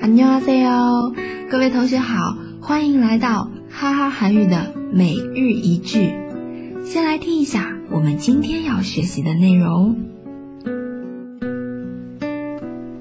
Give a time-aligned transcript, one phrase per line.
[0.00, 1.14] 안녕하세요，
[1.50, 6.12] 各位同学好，欢迎来到哈哈韩语的每日一句。
[6.84, 9.96] 先来听一下我们今天要学习的内容。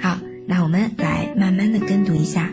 [0.00, 2.50] 好，那我们来慢慢的跟读一下。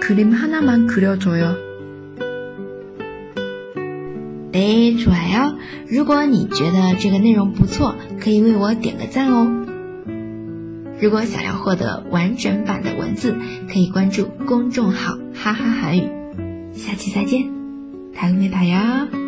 [0.00, 1.68] 그림 하나만 그려줘요.
[4.52, 5.56] 네, 좋아요.
[5.90, 9.66] 如果你觉得这个内容不错，可以为我点个赞哦。
[11.00, 13.36] 如果想要获得完整版的文字，
[13.72, 16.10] 可以关注公众号“哈哈韩语”。
[16.74, 17.50] 下期再见，
[18.14, 19.21] 다음에봐요。